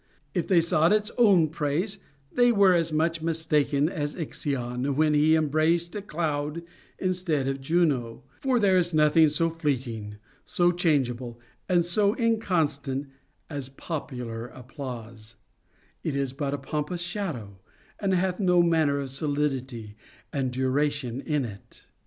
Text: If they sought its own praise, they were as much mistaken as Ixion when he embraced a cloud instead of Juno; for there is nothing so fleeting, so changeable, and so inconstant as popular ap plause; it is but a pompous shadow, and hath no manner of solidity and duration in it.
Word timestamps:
If 0.33 0.47
they 0.47 0.61
sought 0.61 0.91
its 0.91 1.11
own 1.15 1.49
praise, 1.49 1.99
they 2.33 2.51
were 2.51 2.73
as 2.73 2.91
much 2.91 3.21
mistaken 3.21 3.87
as 3.87 4.15
Ixion 4.15 4.95
when 4.95 5.13
he 5.13 5.35
embraced 5.35 5.95
a 5.95 6.01
cloud 6.01 6.63
instead 6.97 7.47
of 7.47 7.61
Juno; 7.61 8.23
for 8.39 8.57
there 8.59 8.77
is 8.79 8.95
nothing 8.95 9.29
so 9.29 9.51
fleeting, 9.51 10.15
so 10.43 10.71
changeable, 10.71 11.39
and 11.69 11.85
so 11.85 12.15
inconstant 12.15 13.09
as 13.47 13.69
popular 13.69 14.51
ap 14.57 14.69
plause; 14.69 15.35
it 16.01 16.15
is 16.15 16.33
but 16.33 16.55
a 16.55 16.57
pompous 16.57 17.01
shadow, 17.01 17.59
and 17.99 18.15
hath 18.15 18.39
no 18.39 18.63
manner 18.63 18.99
of 18.99 19.11
solidity 19.11 19.97
and 20.33 20.49
duration 20.51 21.21
in 21.23 21.45
it. 21.45 21.85